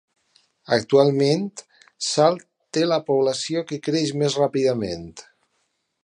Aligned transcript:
Actualment, 0.77 1.43
Sal 2.05 2.39
té 2.77 2.85
la 2.87 2.99
població 3.09 3.63
que 3.73 3.79
creix 3.89 4.13
més 4.23 4.39
ràpidament. 4.43 5.05